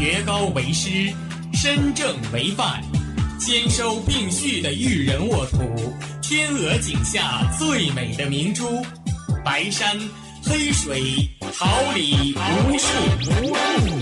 [0.00, 1.12] 学高为师，
[1.52, 2.82] 身正为范，
[3.38, 8.82] 兼收并蓄的育人沃土，天鹅颈下最美的明珠，
[9.44, 10.00] 白山
[10.42, 12.88] 黑水，桃李无数
[13.42, 13.98] 无数。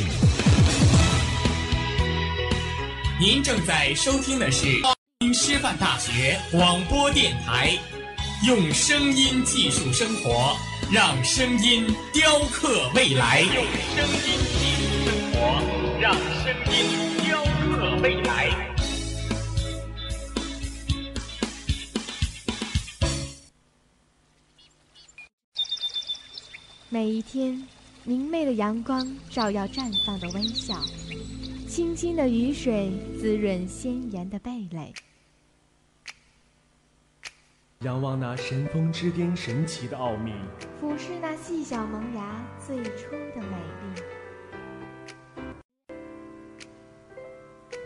[3.19, 4.69] 您正在收听的是
[5.35, 7.77] 师范大学广播电台，
[8.47, 10.57] 用声音技术生活，
[10.93, 13.41] 让声音雕刻未来。
[13.41, 13.65] 用
[13.97, 18.51] 声音技术生活，让声音雕刻未来。
[26.89, 27.67] 每一天，
[28.05, 30.81] 明媚的阳光照耀绽放的微笑，
[31.69, 34.95] 清清的雨水滋润鲜艳的蓓蕾。
[37.81, 40.33] 仰望那神峰之巅神奇的奥秘，
[40.81, 43.57] 俯视那细小萌芽最初的美
[43.97, 44.03] 丽。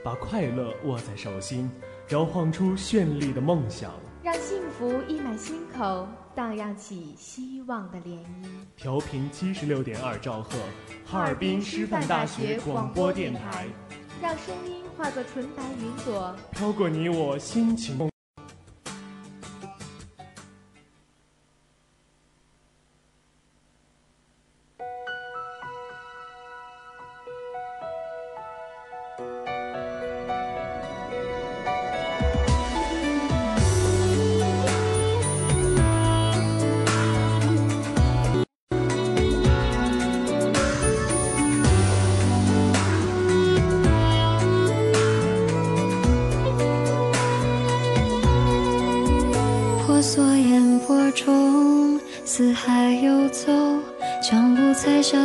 [0.05, 1.70] 把快乐握在手心，
[2.08, 8.48] 摇晃出绚丽的梦想，让幸福溢满心口，荡漾起希望的涟漪。
[8.77, 10.59] 调频七十六点二兆赫，
[11.06, 13.69] 哈尔滨师范大学广播电台，
[14.20, 18.11] 让声音化作纯白云朵，飘过你我心情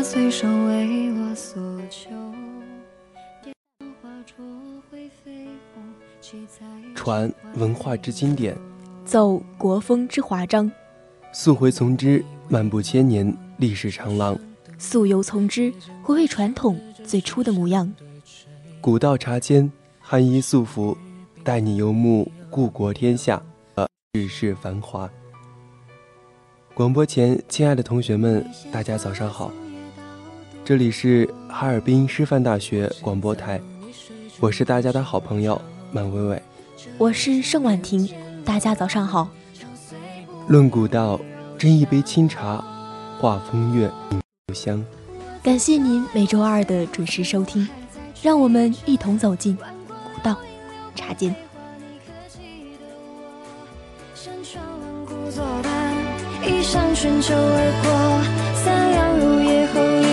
[0.09, 2.09] 随手为我所求。
[6.95, 8.55] 传文化之经典，
[9.03, 10.72] 奏国风之华章，
[11.34, 14.34] 溯回从之，漫步千年历史长廊；
[14.78, 17.94] 溯游从之，回味传统最初的模样。
[18.79, 19.69] 古道茶间，
[20.00, 20.97] 寒衣素服，
[21.44, 23.41] 带你游目故国天下。
[24.13, 25.09] 世事繁华。
[26.73, 29.51] 广播前，亲爱的同学们，大家早上好，
[30.67, 33.57] 这里是哈尔滨师范大学广播台，
[34.38, 35.61] 我是大家的好朋友
[35.94, 36.44] 满伟伟，
[36.97, 38.05] 我是盛婉婷，
[38.44, 39.29] 大家早上好。
[40.50, 41.17] 论古道，
[41.57, 42.61] 斟一杯清茶，
[43.17, 44.19] 话风月，饮
[44.50, 44.85] 酒香。
[45.41, 47.66] 感谢您每周二的准时收听，
[48.22, 50.35] 让我们一同走进古道
[50.94, 51.34] 茶间。
[56.45, 60.06] 一向春秋而过，三两入夜后。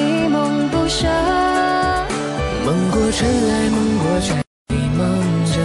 [2.65, 4.33] 梦过春来梦过却
[4.75, 4.99] 已梦
[5.53, 5.61] 着，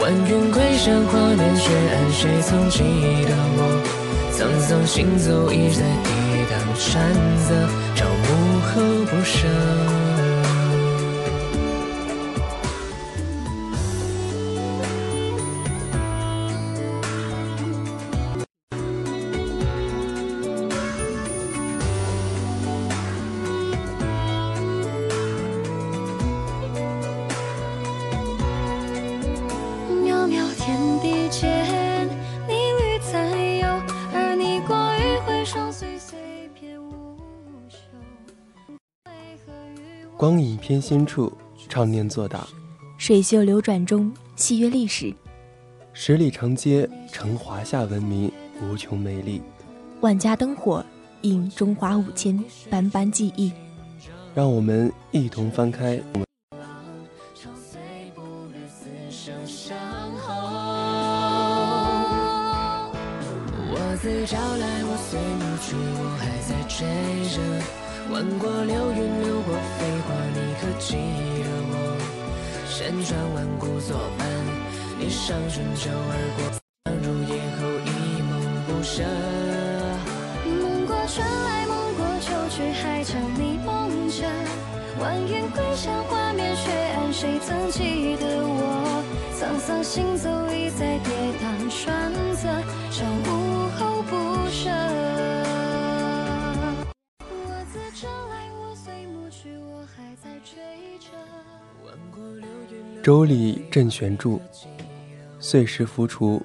[0.00, 2.78] 万云归山花眠雪岸，谁曾记
[3.24, 3.60] 得我？
[4.32, 6.10] 沧桑行走一再抵
[6.50, 7.12] 挡山
[7.46, 9.46] 泽，朝暮后不舍。
[40.22, 41.32] 光影偏心处，
[41.68, 42.46] 常念作答；
[42.96, 45.12] 水袖流转中，戏约历史。
[45.92, 48.30] 十里长街，承华夏文明
[48.62, 49.42] 无穷美丽。
[50.00, 50.86] 万家灯火，
[51.22, 52.40] 映中华五千
[52.70, 53.52] 斑斑记忆。
[54.32, 56.00] 让我们一同翻开。
[63.74, 66.86] 我自朝来，我随暮去，我还在追
[67.28, 67.81] 着。
[68.10, 71.74] 挽过流云，流过飞花，你可记得我？
[72.66, 74.26] 山川万古作伴，
[75.00, 76.40] 一上春秋而过，
[76.90, 77.88] 入夜后一
[78.22, 78.32] 梦
[78.66, 79.02] 不舍。
[80.44, 84.26] 梦过春来，梦过秋去，还将你梦着。
[85.00, 89.02] 晚云归乡，画面雪暗，谁曾记得我？
[89.38, 90.98] 沧桑行走，已在
[103.02, 104.40] 周礼正玄注：
[105.40, 106.40] 岁时浮除，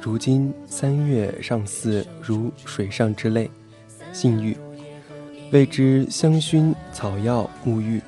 [0.00, 3.50] 如今三月上巳，如水上之泪，
[4.10, 4.56] 性欲，
[5.52, 8.00] 谓之香薰草药沐浴。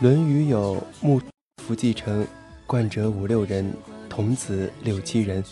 [0.00, 1.20] 论语》有木
[1.62, 2.26] 夫继承，
[2.66, 3.72] 冠者五六人，
[4.08, 5.44] 童子六七人。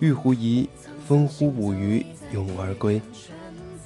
[0.00, 0.68] 玉狐疑，
[1.06, 3.00] 风呼舞鱼，咏而归。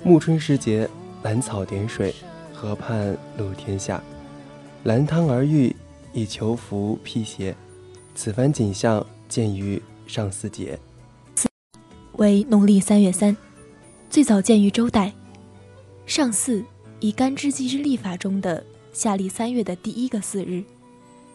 [0.02, 0.88] 暮春时节，
[1.22, 2.14] 兰草点水，
[2.54, 4.02] 河畔露天下。
[4.84, 5.76] 兰汤而浴，
[6.12, 7.56] 以求福辟邪。
[8.14, 10.78] 此番景象见于上巳节，
[12.14, 13.36] 为农历三月三，
[14.10, 15.14] 最早见于周代。
[16.04, 16.64] 上巳，
[16.98, 20.64] 以干支纪日历法中的夏历三月的第一个巳日，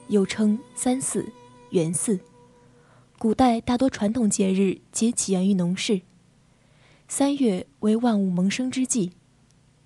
[0.10, 1.26] 又称三巳、
[1.70, 2.20] 元巳。
[3.18, 6.02] 古代大多传统节日皆起源于农事。
[7.08, 9.12] 三月为万物萌生之际，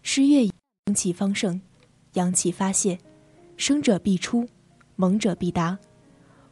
[0.01, 1.61] 十月阳气方盛，
[2.13, 2.97] 阳气发泄，
[3.57, 4.47] 生者必出，
[4.97, 5.79] 萌者必达，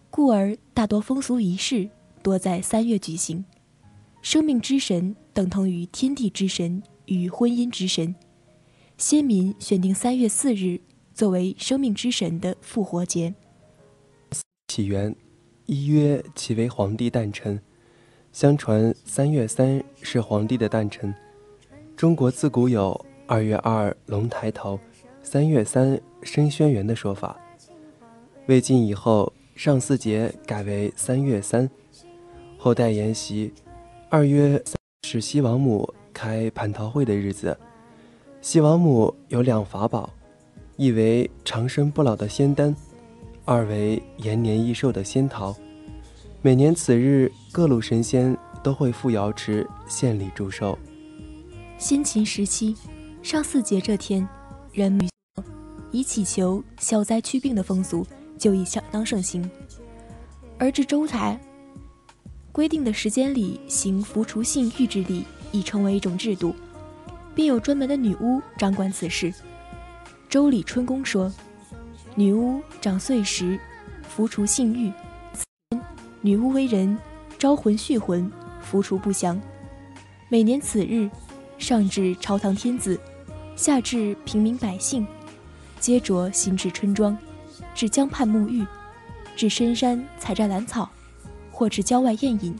[0.09, 1.89] 故而大多风俗仪式
[2.23, 3.43] 多在三月举行。
[4.21, 8.15] 生命之神等同于天地之神与婚姻之神，
[8.97, 10.79] 先民选定三月四日
[11.13, 13.33] 作为生命之神的复活节。
[14.67, 15.15] 起源，
[15.65, 17.59] 一曰其为皇帝诞辰。
[18.31, 21.13] 相传三月三是皇帝的诞辰。
[21.95, 24.79] 中国自古有“二月二龙抬头，
[25.23, 27.39] 三月三升轩辕”的说法。
[28.47, 31.67] 魏晋以后，上巳节改为三月三。
[32.59, 33.51] 后代沿袭，
[34.07, 34.63] 二月
[35.01, 37.57] 是西王母开蟠桃会的日子。
[38.41, 40.11] 西王母有两法宝，
[40.77, 42.75] 一为长生不老的仙丹，
[43.45, 45.55] 二为延年益寿的仙桃。
[46.43, 50.77] 每年此日，各路神仙都会赴瑶池献礼祝寿。
[51.79, 52.75] 先秦时期，
[53.23, 54.27] 上巳节这天，
[54.71, 55.09] 人们
[55.89, 58.05] 以祈求消灾祛病的风俗
[58.37, 59.49] 就已相当盛行。
[60.57, 61.39] 而至周台，
[62.51, 66.55] 规定的时间里行扶除性欲之礼已成为一种制度，
[67.33, 69.31] 并有专门的女巫掌管此事。
[70.29, 71.33] 《周礼春宫》说
[72.15, 73.59] ：“女巫掌岁时，
[74.07, 74.91] 扶除性欲。”
[76.21, 76.97] 女巫为人，
[77.37, 78.31] 招魂续魂，
[78.61, 79.39] 扶除不祥。
[80.29, 81.09] 每年此日，
[81.57, 82.99] 上至朝堂天子，
[83.55, 85.05] 下至平民百姓，
[85.79, 87.17] 皆着新至春装，
[87.75, 88.65] 至江畔沐浴，
[89.35, 90.89] 至深山采摘兰草，
[91.51, 92.55] 或至郊外宴饮。《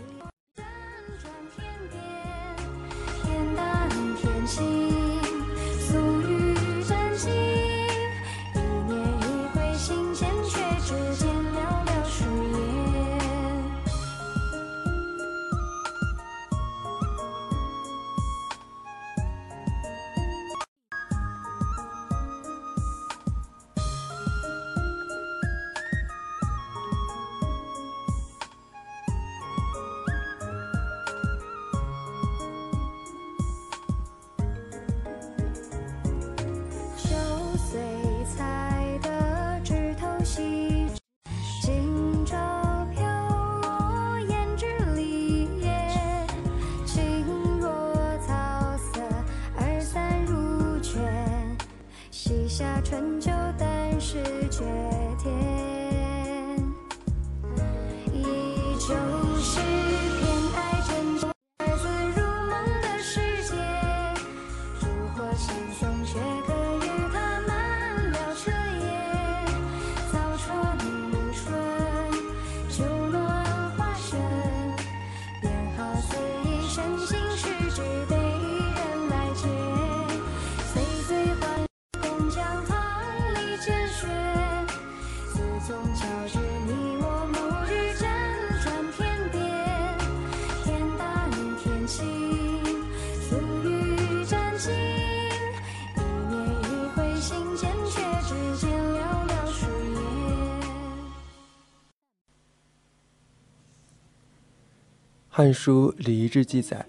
[105.37, 106.85] 汉书·礼仪志》记载：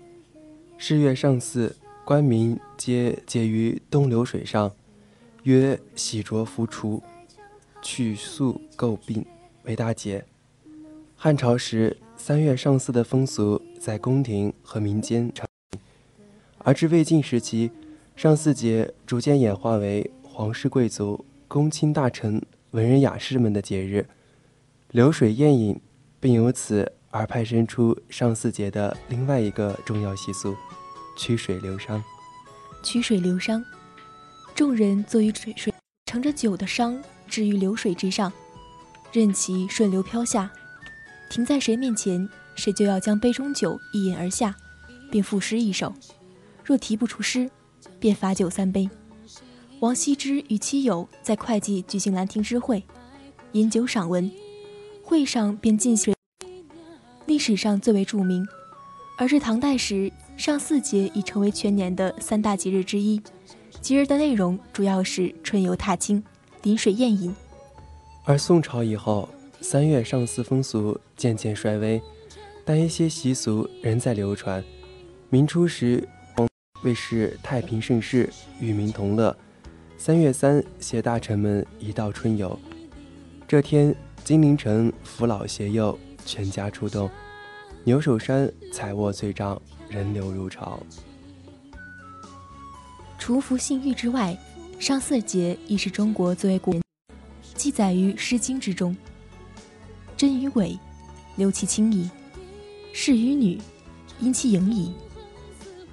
[0.78, 1.74] 是月上巳，
[2.04, 4.72] 官民皆结于东流水上，
[5.42, 7.02] 曰洗濯服除，
[7.82, 9.26] 去宿垢病，
[9.64, 10.24] 为大节。
[11.16, 15.44] 汉朝时，三月上巳的风俗在宫廷和民间常
[16.58, 17.72] 而至魏晋时期，
[18.14, 24.06] 上巳节逐渐演化为皇室贵族、公卿大臣、文人雅士们的节日，
[24.92, 25.80] 流水宴饮，
[26.20, 26.92] 并由此。
[27.10, 30.54] 而派生出上巳节的另外一个重要习俗——
[31.16, 32.02] 曲水流觞。
[32.82, 33.64] 曲水流觞，
[34.54, 35.72] 众人坐于水水
[36.06, 38.32] 盛着酒的觞置于流水之上，
[39.12, 40.50] 任其顺流飘下，
[41.30, 44.54] 停在谁面前，谁就要将杯中酒一饮而下，
[45.10, 45.92] 并赋诗一首。
[46.64, 47.50] 若题不出诗，
[47.98, 48.88] 便罚酒三杯。
[49.80, 52.82] 王羲之与妻友在会稽举行兰亭之会，
[53.52, 54.30] 饮酒赏文，
[55.02, 56.14] 会上便进行
[57.36, 58.48] 历史上最为著名。
[59.18, 63.20] 而至唐代时，上巳节已成为全年的三大节日之一。
[63.82, 66.24] 节日的内容主要是春游踏青、
[66.62, 67.36] 临水宴饮。
[68.24, 69.28] 而宋朝以后，
[69.60, 72.00] 三月上巳风俗渐渐衰微，
[72.64, 74.64] 但一些习俗仍在流传。
[75.28, 76.08] 明初时，
[76.84, 79.36] 为是太平盛世，与民同乐，
[79.98, 82.58] 三月三携大臣们一道春游。
[83.46, 87.10] 这天，金陵城扶老携幼，全家出动。
[87.86, 90.82] 牛首山彩卧翠帐，人流如潮。
[93.16, 94.36] 除服性欲之外，
[94.80, 96.80] 上巳节亦是中国最为古，
[97.54, 98.96] 记载于《诗经》之中。
[100.16, 100.76] 真与伪，
[101.36, 102.10] 留其清矣；
[102.92, 103.56] 士与女，
[104.18, 104.92] 因其盈矣。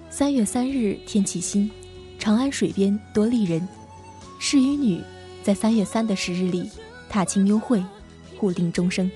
[0.09, 1.69] 三月三日天气新，
[2.17, 3.67] 长安水边多丽人。
[4.39, 4.99] 士与女
[5.43, 6.71] 在三月三的时日里
[7.07, 7.83] 踏青幽会，
[8.39, 9.11] 互定终生。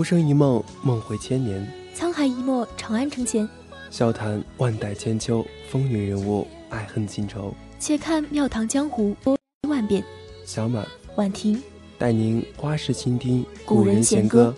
[0.00, 1.62] 浮生一梦，梦回千年；
[1.94, 3.46] 沧海一墨，长安城前。
[3.90, 7.52] 笑谈万代千秋，风云人物，爱恨情仇。
[7.78, 9.14] 且看庙堂江湖，
[9.68, 10.02] 万变。
[10.46, 11.62] 小满，婉婷，
[11.98, 14.54] 带您花式倾听古人弦歌。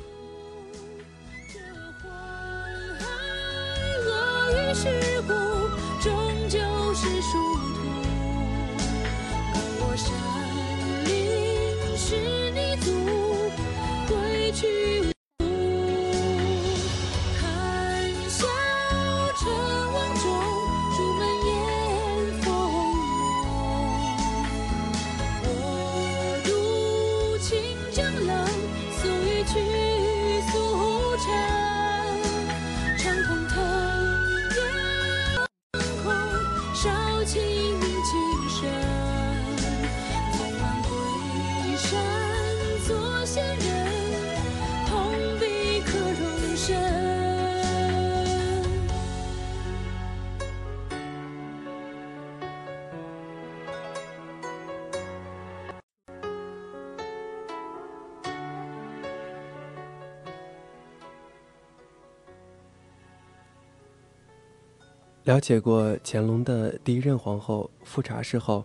[65.25, 68.65] 了解过乾隆的第一任皇后富察氏后，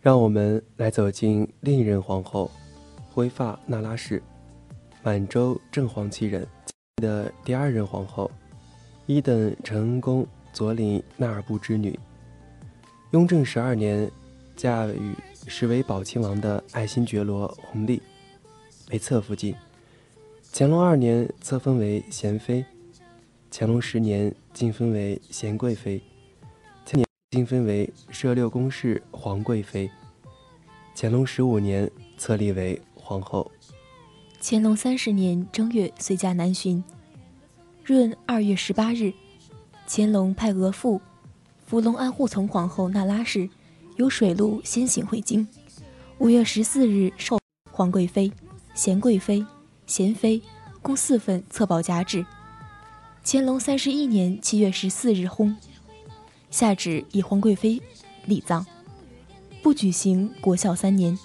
[0.00, 2.50] 让我们来走进另一任皇后
[3.12, 4.20] 辉发那拉氏，
[5.04, 6.44] 满洲正黄旗人
[6.96, 8.28] 的第二任皇后，
[9.06, 11.96] 一等承恩宫左领纳尔部之女。
[13.12, 14.10] 雍正十二年，
[14.56, 15.14] 嫁与
[15.46, 18.02] 时为宝亲王的爱新觉罗弘历
[18.90, 19.54] 为侧福晋。
[20.52, 22.64] 乾隆二年册封为贤妃。
[23.50, 26.00] 乾隆十年晋封为贤贵妃，
[26.84, 29.90] 次年晋封为摄六宫侍皇贵妃。
[30.94, 33.50] 乾隆十五年册立为皇后。
[34.40, 36.84] 乾隆三十年正月随驾南巡，
[37.86, 39.12] 闰二月十八日，
[39.88, 41.00] 乾隆派额驸
[41.66, 43.48] 福隆安护从皇后那拉氏
[43.96, 45.46] 由水路先行回京。
[46.18, 47.40] 五月十四日授
[47.72, 48.30] 皇贵妃、
[48.74, 49.44] 贤贵妃、
[49.86, 50.40] 贤妃
[50.82, 52.24] 共四份册宝夹旨。
[53.30, 55.54] 乾隆三十一年七月十四日薨，
[56.50, 57.78] 下旨以皇贵妃
[58.24, 58.64] 礼葬，
[59.60, 61.18] 不举行国孝三年，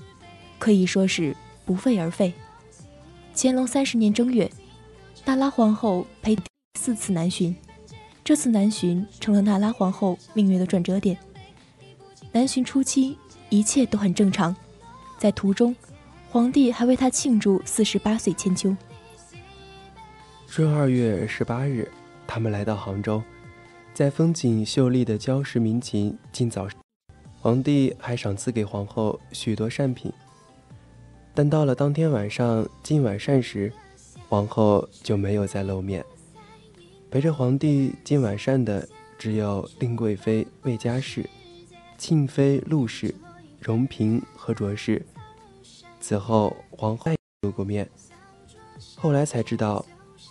[0.59, 1.33] 可以说是
[1.63, 2.33] 不废而废。
[3.33, 4.51] 乾隆三十年正月，
[5.23, 6.37] 那拉皇后陪
[6.77, 7.55] 四次南巡，
[8.21, 11.17] 这次南巡成了那拉皇后命运的转折点。
[12.33, 13.17] 南巡初期，
[13.47, 14.53] 一切都很正常，
[15.17, 15.73] 在途中，
[16.29, 18.75] 皇帝还为她庆祝四十八岁千秋。
[20.55, 21.89] 闰二月十八日，
[22.27, 23.23] 他们来到杭州，
[23.91, 26.67] 在风景秀丽的礁石民情尽早。
[27.39, 30.13] 皇帝还赏赐给皇后许多善品，
[31.33, 33.73] 但到了当天晚上进晚膳时，
[34.29, 36.05] 皇后就没有再露面。
[37.09, 41.27] 陪着皇帝进晚膳的只有令贵妃魏佳氏、
[41.97, 43.15] 庆妃陆氏、
[43.59, 45.03] 荣嫔和卓氏。
[45.99, 47.89] 此后，皇后露过面。
[48.95, 49.83] 后来才知道，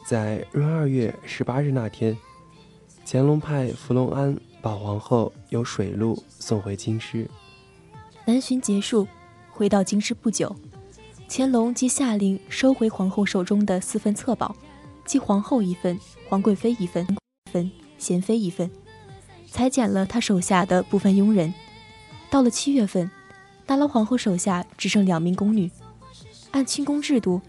[0.05, 2.17] 在闰二月十八日那天，
[3.07, 7.29] 乾隆派福隆安把皇后由水路送回京师。
[8.25, 9.07] 南巡结束，
[9.51, 10.55] 回到京师不久，
[11.29, 14.55] 乾隆即下令收回皇后手中的四份册宝，
[15.05, 17.07] 即皇后一份、皇贵妃一份、
[17.51, 18.71] 分贤妃一份，
[19.49, 21.53] 裁减了他手下的部分佣人。
[22.31, 23.11] 到了七月份。
[23.65, 25.71] 纳拉皇后手下只剩两名宫女，
[26.51, 27.41] 按清宫制度，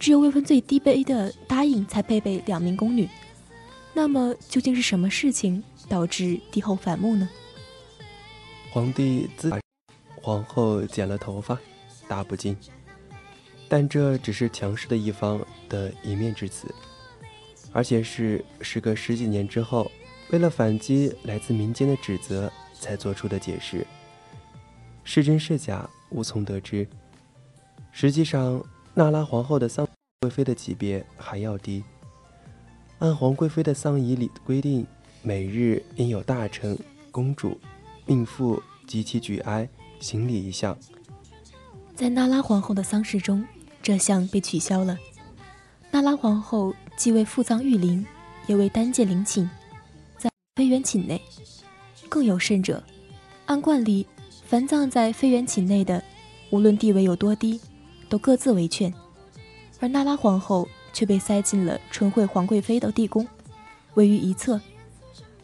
[0.00, 3.06] 只有位分最低卑的答应才配备两名宫女。
[3.92, 7.28] 那么究竟是什么事情导致帝后反目呢？
[8.70, 9.52] 皇帝自
[10.22, 11.58] 皇后剪了头发，
[12.08, 12.56] 大不敬。
[13.68, 16.74] 但这只是强势的一方的一面之词，
[17.70, 19.90] 而且是时隔十几年之后，
[20.30, 23.86] 为了反击来自民间的指责才做出的解释。
[25.04, 26.88] 是真是假，无从得知。
[27.92, 29.86] 实际上，娜拉皇后的丧
[30.20, 31.82] 贵妃的级别还要低。
[32.98, 34.86] 按皇贵妃的丧仪里规定，
[35.22, 36.78] 每日应有大臣、
[37.10, 37.58] 公主、
[38.04, 39.68] 命妇及其举哀
[40.00, 40.76] 行礼一项。
[41.94, 43.46] 在娜拉皇后的丧事中，
[43.82, 44.98] 这项被取消了。
[45.90, 48.04] 娜拉皇后既为父葬御陵，
[48.46, 49.48] 也为单建陵寝，
[50.18, 51.20] 在妃园寝内。
[52.08, 52.82] 更有甚者，
[53.46, 54.06] 按惯例。
[54.44, 56.02] 凡葬在妃园寝内的，
[56.50, 57.60] 无论地位有多低，
[58.10, 58.92] 都各自为劝；
[59.78, 63.26] 而娜拉皇后却被塞进了纯惠皇贵妃的地宫，
[63.94, 64.60] 位于一侧。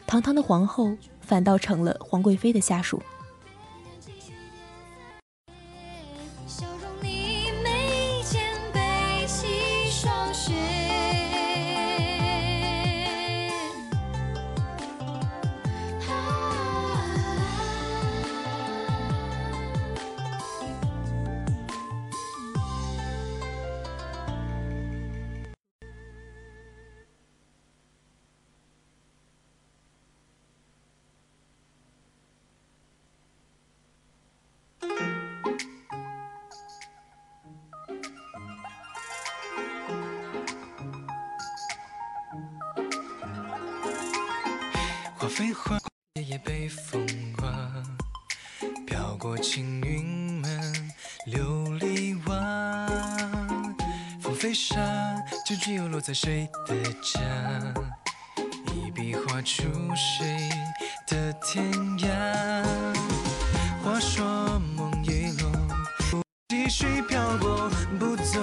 [0.05, 3.01] 堂堂的皇后，反倒成了皇贵妃的下属。
[46.17, 47.05] 夜夜被风
[47.37, 47.47] 刮，
[48.87, 50.91] 飘过青云门
[51.27, 52.87] 琉璃瓦。
[54.19, 54.75] 风飞沙，
[55.45, 57.21] 就只有落在谁的家？
[58.73, 60.49] 一笔画出谁
[61.05, 62.09] 的天涯？
[63.83, 65.51] 话说梦已落，
[66.49, 68.39] 继续飘过，不走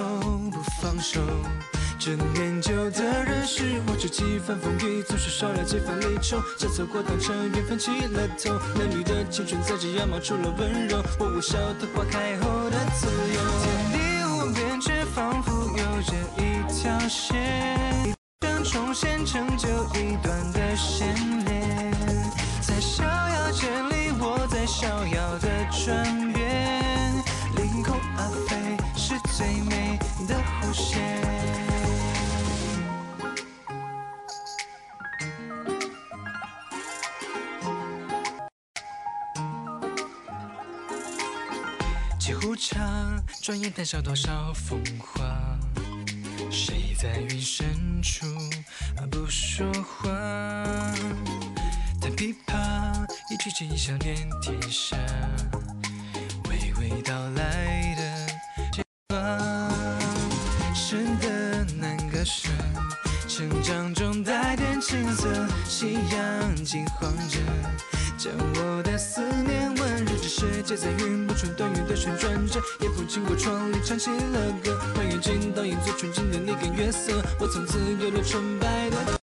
[0.49, 1.19] 不放手。
[1.99, 2.44] 真念旧的人是我，这几
[4.45, 6.37] 番风雨总是少了几分离愁。
[6.55, 11.03] 将错过当成缘分起了头，男女的青春在这样冒出了温柔。
[11.19, 13.41] 我无晓得花开后的自由。
[13.63, 13.97] 天地
[14.29, 17.33] 无边，却仿佛有着一条线，
[18.05, 21.91] 一重现成就一段的牵连。
[22.61, 27.13] 在逍遥千里，我在逍遥的转变，
[27.55, 31.44] 凌空而飞是最美的弧线。
[43.45, 45.23] 转眼谈笑多少风华，
[46.49, 48.25] 谁在云深处
[49.11, 50.09] 不说话？
[52.01, 54.97] 弹琵琶，一曲情意想念天下，
[56.45, 57.94] 娓娓道来
[70.75, 72.59] 在云不穿断云的旋转着。
[72.81, 79.24] 夜风经过窗里唱起了歌，换眼睛倒映最纯净的那个月色，我从此有了纯白的。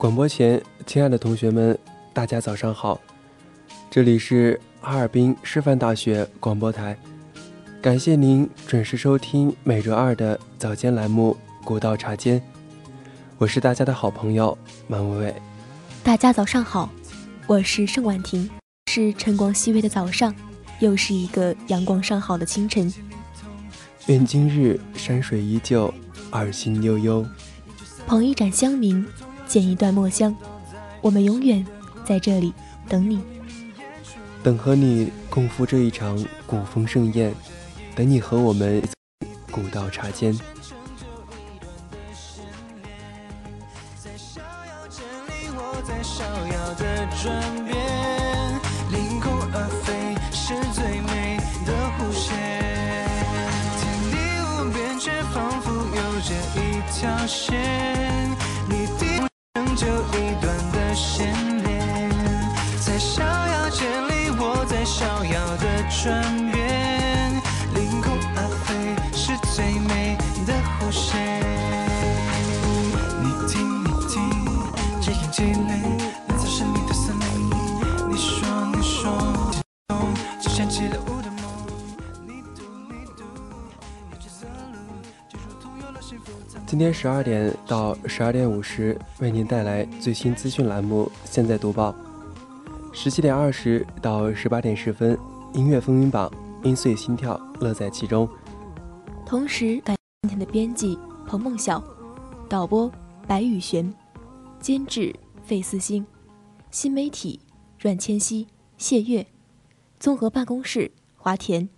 [0.00, 0.58] 广播前。
[0.86, 1.78] 亲爱的同学们，
[2.14, 2.98] 大家早上好！
[3.90, 6.96] 这里是哈尔滨师范大学广播台，
[7.82, 11.36] 感谢您准时收听每周二的早间栏目
[11.66, 12.40] 《古道茶间》，
[13.36, 14.56] 我是大家的好朋友
[14.88, 15.34] 马伟伟。
[16.02, 16.88] 大家早上好，
[17.46, 18.48] 我是盛婉婷。
[18.90, 20.34] 是晨光熹微的早上，
[20.78, 22.90] 又是一个阳光尚好的清晨。
[24.06, 25.92] 愿今日山水依旧，
[26.30, 27.22] 二心悠悠。
[28.06, 29.04] 捧一盏香茗，
[29.50, 30.32] 剪一段墨香，
[31.00, 31.66] 我们永远
[32.04, 32.54] 在这里
[32.88, 33.20] 等你，
[34.44, 37.34] 等和你共赴这一场古风盛宴，
[37.96, 38.80] 等你和我们
[39.50, 40.32] 古道茶间。
[59.80, 60.59] 这一段
[86.80, 91.92] 天十二点到十二点五十，为您带来最新资讯栏目《现在读报》。
[92.90, 95.18] 十七点二十到十八点十分，
[95.52, 98.26] 音乐风云榜，音碎心跳，乐在其中。
[99.26, 101.84] 同时，感今天的编辑彭梦晓，
[102.48, 102.90] 导播
[103.26, 103.92] 白宇璇，
[104.58, 106.06] 监制费思星，
[106.70, 107.38] 新媒体
[107.78, 108.46] 阮千玺、
[108.78, 109.26] 谢月，
[109.98, 111.68] 综合办公室华田。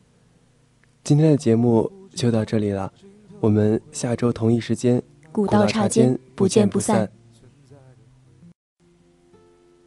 [1.02, 2.92] 今天的节目就到这里了。
[3.42, 5.02] 我们下周同一时间，
[5.32, 7.10] 古道茶间不见不散。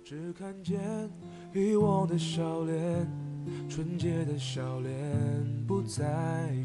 [0.03, 0.77] 只看见
[1.53, 3.09] 遗忘的笑脸，
[3.69, 4.91] 纯洁的笑脸
[5.65, 6.03] 不在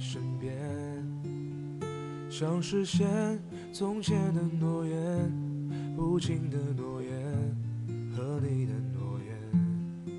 [0.01, 0.53] 身边，
[2.29, 3.09] 想实现
[3.73, 5.33] 从前的诺言，
[5.95, 7.11] 不尽的诺言
[8.17, 10.13] 和你的诺言，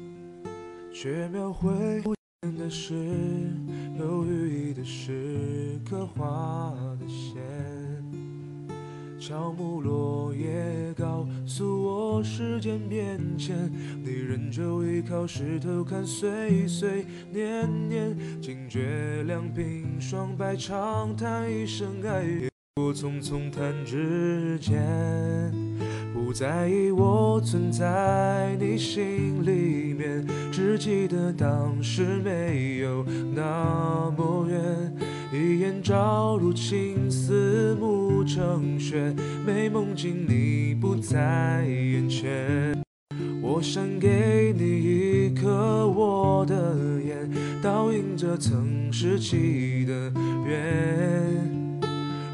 [0.94, 1.70] 却描绘。
[2.58, 2.96] 的是
[4.00, 5.21] 有寓意的是
[6.02, 7.40] 刻画的线，
[9.20, 13.72] 乔木落叶告诉我时间变迁，
[14.04, 22.26] 你仍旧依靠石头看岁岁年年，惊觉两鬓霜白长叹一声爱，
[22.78, 25.54] 过匆匆弹指间。
[26.14, 33.04] 不在意我存在你心里面，只记得当时没有
[33.36, 34.96] 那么远。
[35.34, 39.16] 一眼照入青丝暮成雪，
[39.46, 42.78] 美梦境你不在眼前。
[43.42, 50.12] 我想给你一颗我的眼，倒映着曾拾起的
[50.46, 51.50] 缘。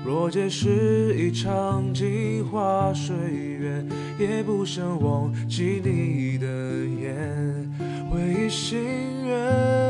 [0.04, 3.86] 若皆是一场镜花水月，
[4.18, 6.48] 也不想忘记你的
[7.00, 7.72] 眼，
[8.10, 8.80] 回忆心
[9.28, 9.87] 愿。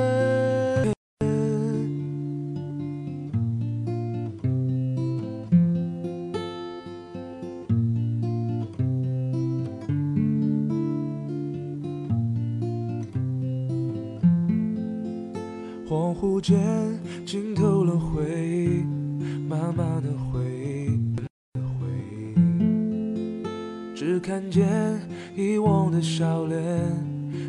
[26.17, 26.57] 笑脸，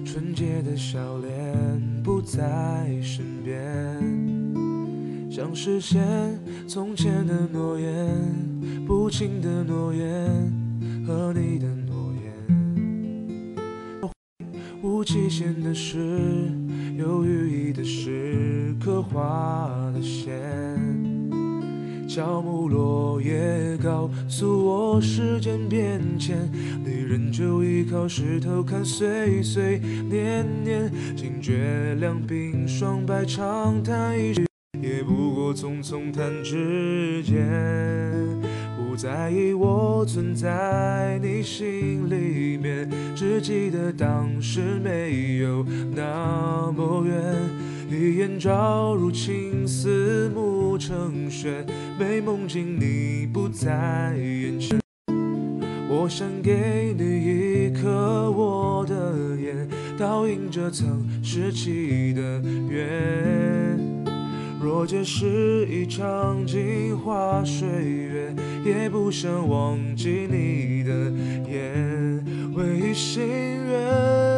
[0.05, 2.39] 纯洁的笑脸不在
[3.01, 3.57] 身边，
[5.31, 6.07] 想实现
[6.69, 8.15] 从前的诺言，
[8.87, 10.53] 不轻的诺言
[11.07, 12.13] 和你的诺
[14.03, 14.13] 言，
[14.83, 16.53] 无期限的事，
[16.99, 21.18] 有寓意的事，刻画的线。
[22.09, 26.51] 乔木落叶告诉我时间变迁，
[26.83, 34.47] 你仍旧依靠石头看岁岁年年，惊觉两鬓霜白长叹一句，
[34.81, 37.47] 也不过匆匆弹指间。
[38.79, 45.63] 不在意我存在你心里面，只记得当时没有
[45.95, 47.15] 那么远。
[47.91, 51.65] 一眼照入青丝暮成雪，
[51.99, 54.79] 美梦境你不在眼前。
[55.89, 57.03] 我想给你
[57.65, 59.67] 一颗我的眼，
[59.99, 63.79] 倒映着曾拾起的缘。
[64.61, 68.35] 若这是一场镜花水月，
[68.67, 70.93] 也不想忘记你的
[71.51, 72.23] 眼。
[72.55, 74.38] 唯一心愿。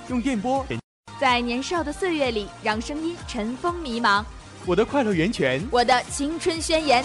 [0.11, 0.65] 用电波。
[1.17, 4.23] 在年少的岁月里，让声音尘封迷茫。
[4.65, 7.01] 我的快乐源泉，我的青春宣言。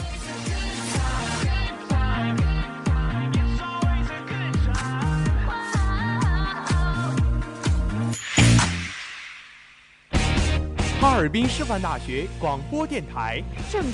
[11.01, 13.40] 哈尔滨师范大学广播电台，
[13.71, 13.85] 正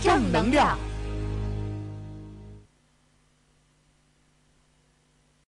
[0.00, 0.78] 正能量。